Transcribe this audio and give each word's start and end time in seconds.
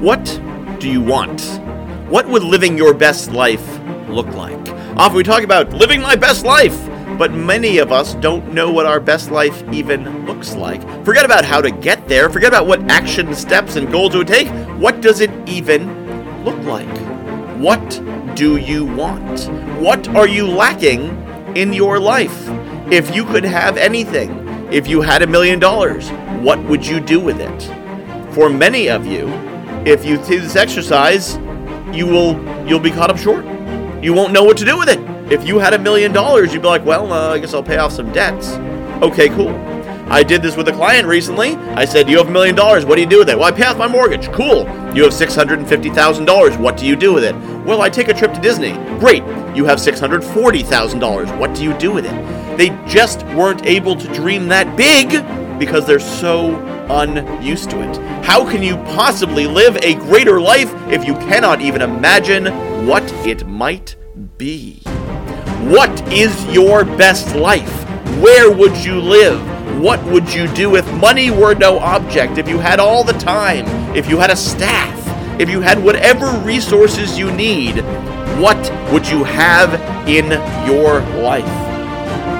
What 0.00 0.24
do 0.78 0.88
you 0.90 1.00
want? 1.00 1.40
What 2.08 2.28
would 2.28 2.42
living 2.42 2.76
your 2.76 2.94
best 2.94 3.32
life 3.32 3.80
look 4.08 4.28
like? 4.34 4.68
Often 4.96 5.16
we 5.16 5.22
talk 5.22 5.42
about 5.42 5.72
living 5.72 6.00
my 6.00 6.16
best 6.16 6.44
life, 6.44 6.78
but 7.18 7.32
many 7.32 7.78
of 7.78 7.92
us 7.92 8.14
don't 8.14 8.52
know 8.52 8.70
what 8.70 8.86
our 8.86 9.00
best 9.00 9.30
life 9.30 9.64
even 9.72 10.26
looks 10.26 10.54
like. 10.54 10.82
Forget 11.04 11.24
about 11.24 11.44
how 11.44 11.60
to 11.60 11.70
get 11.70 12.06
there, 12.08 12.28
forget 12.30 12.48
about 12.48 12.66
what 12.66 12.82
action 12.90 13.34
steps 13.34 13.76
and 13.76 13.90
goals 13.90 14.14
it 14.14 14.18
would 14.18 14.28
take. 14.28 14.48
What 14.78 15.00
does 15.00 15.20
it 15.20 15.30
even 15.48 16.44
look 16.44 16.58
like? 16.64 16.88
What 17.58 18.02
do 18.36 18.56
you 18.56 18.84
want? 18.84 19.48
What 19.80 20.08
are 20.08 20.28
you 20.28 20.46
lacking 20.46 21.08
in 21.56 21.72
your 21.72 21.98
life? 21.98 22.48
If 22.92 23.14
you 23.16 23.24
could 23.24 23.44
have 23.44 23.76
anything, 23.78 24.46
if 24.70 24.86
you 24.86 25.00
had 25.00 25.22
a 25.22 25.26
million 25.26 25.58
dollars, 25.58 26.10
what 26.42 26.62
would 26.64 26.86
you 26.86 27.00
do 27.00 27.18
with 27.18 27.40
it? 27.40 27.85
For 28.36 28.50
many 28.50 28.90
of 28.90 29.06
you, 29.06 29.28
if 29.86 30.04
you 30.04 30.18
do 30.18 30.38
this 30.38 30.56
exercise, 30.56 31.36
you 31.90 32.06
will 32.06 32.36
you'll 32.68 32.78
be 32.78 32.90
caught 32.90 33.08
up 33.08 33.16
short. 33.16 33.46
You 34.04 34.12
won't 34.12 34.34
know 34.34 34.44
what 34.44 34.58
to 34.58 34.64
do 34.66 34.76
with 34.76 34.90
it. 34.90 35.00
If 35.32 35.48
you 35.48 35.58
had 35.58 35.72
a 35.72 35.78
million 35.78 36.12
dollars, 36.12 36.52
you'd 36.52 36.60
be 36.60 36.68
like, 36.68 36.84
well, 36.84 37.10
uh, 37.14 37.32
I 37.32 37.38
guess 37.38 37.54
I'll 37.54 37.62
pay 37.62 37.78
off 37.78 37.92
some 37.92 38.12
debts. 38.12 38.50
Okay, 39.02 39.30
cool. 39.30 39.48
I 40.10 40.22
did 40.22 40.42
this 40.42 40.54
with 40.54 40.68
a 40.68 40.72
client 40.72 41.08
recently. 41.08 41.56
I 41.56 41.86
said, 41.86 42.10
You 42.10 42.18
have 42.18 42.28
a 42.28 42.30
million 42.30 42.54
dollars. 42.54 42.84
What 42.84 42.96
do 42.96 43.00
you 43.00 43.08
do 43.08 43.20
with 43.20 43.30
it? 43.30 43.38
Well, 43.38 43.48
I 43.48 43.52
pay 43.52 43.64
off 43.64 43.78
my 43.78 43.88
mortgage. 43.88 44.30
Cool. 44.32 44.64
You 44.94 45.04
have 45.04 45.14
$650,000. 45.14 46.60
What 46.60 46.76
do 46.76 46.84
you 46.84 46.94
do 46.94 47.14
with 47.14 47.24
it? 47.24 47.34
Well, 47.64 47.80
I 47.80 47.88
take 47.88 48.08
a 48.08 48.14
trip 48.14 48.34
to 48.34 48.40
Disney. 48.42 48.74
Great. 48.98 49.22
You 49.56 49.64
have 49.64 49.78
$640,000. 49.78 51.38
What 51.38 51.54
do 51.54 51.64
you 51.64 51.72
do 51.78 51.90
with 51.90 52.04
it? 52.04 52.58
They 52.58 52.68
just 52.86 53.24
weren't 53.28 53.64
able 53.64 53.96
to 53.96 54.12
dream 54.12 54.46
that 54.48 54.76
big 54.76 55.24
because 55.58 55.86
they're 55.86 55.98
so 55.98 56.56
unused 56.88 57.70
to 57.70 57.80
it. 57.82 57.96
How 58.24 58.48
can 58.48 58.62
you 58.62 58.76
possibly 58.94 59.46
live 59.46 59.76
a 59.78 59.94
greater 59.94 60.40
life 60.40 60.72
if 60.90 61.04
you 61.04 61.14
cannot 61.14 61.60
even 61.60 61.82
imagine 61.82 62.46
what 62.86 63.04
it 63.26 63.46
might 63.46 63.96
be? 64.38 64.82
What 65.66 66.12
is 66.12 66.44
your 66.46 66.84
best 66.84 67.34
life? 67.34 67.84
Where 68.20 68.50
would 68.50 68.76
you 68.76 69.00
live? 69.00 69.40
What 69.80 70.02
would 70.04 70.32
you 70.32 70.48
do 70.54 70.76
if 70.76 70.90
money 70.94 71.30
were 71.30 71.54
no 71.54 71.78
object? 71.78 72.38
If 72.38 72.48
you 72.48 72.58
had 72.58 72.80
all 72.80 73.04
the 73.04 73.12
time? 73.14 73.66
If 73.94 74.08
you 74.08 74.18
had 74.18 74.30
a 74.30 74.36
staff? 74.36 74.94
If 75.40 75.50
you 75.50 75.60
had 75.60 75.82
whatever 75.82 76.30
resources 76.38 77.18
you 77.18 77.30
need? 77.32 77.80
What 78.40 78.58
would 78.92 79.08
you 79.08 79.24
have 79.24 79.74
in 80.08 80.30
your 80.66 81.00
life? 81.22 81.44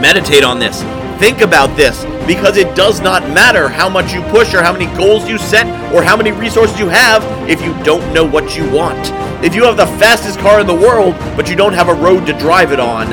Meditate 0.00 0.44
on 0.44 0.58
this. 0.58 0.82
Think 1.20 1.40
about 1.40 1.76
this 1.76 2.04
because 2.30 2.56
it 2.56 2.76
does 2.76 3.00
not 3.00 3.28
matter 3.30 3.68
how 3.68 3.88
much 3.88 4.12
you 4.12 4.22
push 4.30 4.54
or 4.54 4.62
how 4.62 4.72
many 4.72 4.86
goals 4.96 5.28
you 5.28 5.36
set 5.36 5.66
or 5.92 6.00
how 6.00 6.16
many 6.16 6.30
resources 6.30 6.78
you 6.78 6.88
have 6.88 7.24
if 7.50 7.60
you 7.60 7.74
don't 7.82 8.14
know 8.14 8.24
what 8.24 8.56
you 8.56 8.70
want. 8.70 8.96
If 9.44 9.52
you 9.52 9.64
have 9.64 9.76
the 9.76 9.86
fastest 9.98 10.38
car 10.38 10.60
in 10.60 10.68
the 10.68 10.72
world 10.72 11.16
but 11.34 11.48
you 11.48 11.56
don't 11.56 11.72
have 11.72 11.88
a 11.88 11.92
road 11.94 12.26
to 12.26 12.32
drive 12.38 12.70
it 12.70 12.78
on, 12.78 13.08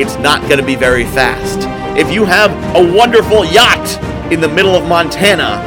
it's 0.00 0.16
not 0.16 0.40
going 0.48 0.58
to 0.58 0.64
be 0.64 0.74
very 0.74 1.04
fast. 1.04 1.68
If 1.98 2.10
you 2.10 2.24
have 2.24 2.50
a 2.74 2.96
wonderful 2.96 3.44
yacht 3.44 4.32
in 4.32 4.40
the 4.40 4.48
middle 4.48 4.74
of 4.74 4.88
Montana, 4.88 5.60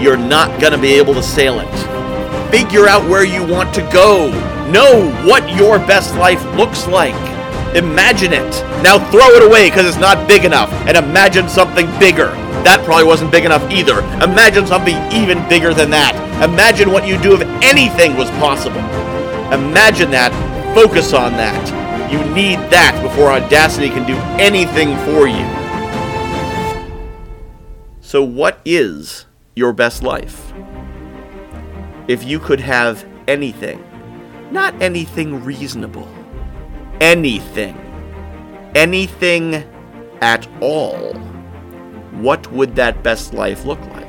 you're 0.00 0.16
not 0.16 0.60
going 0.60 0.72
to 0.72 0.78
be 0.78 0.92
able 0.94 1.14
to 1.14 1.22
sail 1.22 1.58
it. 1.58 2.52
Figure 2.52 2.86
out 2.86 3.02
where 3.10 3.24
you 3.24 3.44
want 3.44 3.74
to 3.74 3.82
go. 3.92 4.30
Know 4.70 5.10
what 5.26 5.52
your 5.56 5.80
best 5.80 6.14
life 6.14 6.44
looks 6.54 6.86
like. 6.86 7.16
Imagine 7.74 8.32
it. 8.32 8.52
Now 8.84 9.00
throw 9.10 9.30
it 9.30 9.42
away 9.42 9.68
because 9.68 9.84
it's 9.84 9.98
not 9.98 10.28
big 10.28 10.44
enough 10.44 10.70
and 10.86 10.96
imagine 10.96 11.48
something 11.48 11.86
bigger. 11.98 12.38
That 12.64 12.82
probably 12.84 13.04
wasn't 13.04 13.32
big 13.32 13.44
enough 13.44 13.68
either. 13.70 13.98
Imagine 14.22 14.66
something 14.66 14.96
even 15.12 15.46
bigger 15.48 15.74
than 15.74 15.90
that. 15.90 16.14
Imagine 16.42 16.92
what 16.92 17.06
you'd 17.06 17.22
do 17.22 17.34
if 17.34 17.42
anything 17.62 18.16
was 18.16 18.30
possible. 18.32 18.80
Imagine 19.52 20.10
that. 20.12 20.32
Focus 20.74 21.12
on 21.12 21.32
that. 21.32 21.82
You 22.10 22.18
need 22.34 22.58
that 22.70 22.98
before 23.02 23.30
Audacity 23.30 23.88
can 23.88 24.06
do 24.06 24.16
anything 24.40 24.96
for 25.04 25.26
you. 25.26 25.44
So, 28.00 28.22
what 28.22 28.60
is 28.64 29.26
your 29.54 29.72
best 29.72 30.02
life? 30.02 30.52
If 32.08 32.24
you 32.24 32.38
could 32.38 32.60
have 32.60 33.06
anything, 33.26 33.82
not 34.50 34.80
anything 34.82 35.42
reasonable, 35.42 36.08
anything, 37.00 37.76
anything 38.74 39.64
at 40.20 40.46
all, 40.60 41.14
what 42.12 42.50
would 42.52 42.76
that 42.76 43.02
best 43.02 43.34
life 43.34 43.64
look 43.64 43.80
like? 43.86 44.06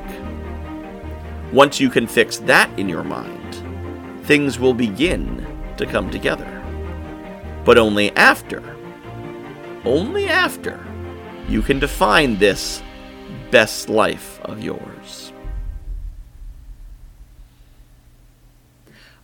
Once 1.52 1.80
you 1.80 1.90
can 1.90 2.08
fix 2.08 2.38
that 2.38 2.70
in 2.78 2.90
your 2.90 3.04
mind, 3.04 3.56
things 4.26 4.60
will 4.60 4.74
begin 4.74 5.46
to 5.78 5.86
come 5.86 6.10
together. 6.10 6.50
But 7.66 7.78
only 7.78 8.12
after, 8.16 8.62
only 9.86 10.28
after, 10.28 10.80
you 11.48 11.62
can 11.62 11.80
define 11.80 12.38
this 12.38 12.82
best 13.52 13.90
life 13.90 14.40
of 14.42 14.64
yours. 14.64 15.32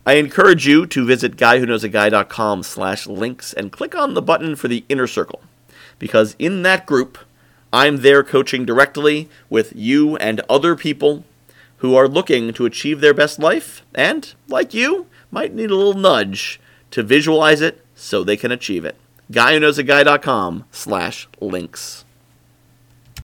I 0.06 0.14
encourage 0.14 0.66
you 0.66 0.86
to 0.86 1.04
visit 1.04 1.36
guywhoknowsaguy.com 1.36 2.62
slash 2.62 3.06
links 3.06 3.52
and 3.52 3.70
click 3.70 3.94
on 3.94 4.14
the 4.14 4.22
button 4.22 4.56
for 4.56 4.66
the 4.68 4.84
inner 4.88 5.06
circle, 5.06 5.42
because 5.98 6.34
in 6.38 6.62
that 6.62 6.86
group, 6.86 7.18
I'm 7.72 7.98
there 7.98 8.22
coaching 8.22 8.64
directly 8.64 9.28
with 9.48 9.72
you 9.76 10.16
and 10.16 10.40
other 10.48 10.74
people 10.74 11.24
who 11.78 11.94
are 11.94 12.08
looking 12.08 12.52
to 12.54 12.66
achieve 12.66 13.00
their 13.00 13.14
best 13.14 13.38
life 13.38 13.84
and, 13.94 14.34
like 14.48 14.74
you, 14.74 15.06
might 15.30 15.54
need 15.54 15.70
a 15.70 15.76
little 15.76 15.94
nudge 15.94 16.60
to 16.90 17.02
visualize 17.02 17.60
it 17.60 17.84
so 17.94 18.22
they 18.22 18.36
can 18.36 18.50
achieve 18.50 18.84
it. 18.84 18.96
GuyWhoKnowsAGuy.com 19.32 20.64
slash 20.72 21.28
links. 21.40 22.04